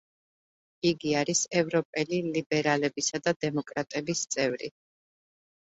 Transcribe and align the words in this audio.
იგი 0.91 1.13
არის 1.19 1.41
ევროპელი 1.61 2.23
ლიბერალებისა 2.31 3.23
და 3.29 3.37
დემოკრატების 3.47 4.27
წევრი. 4.35 4.75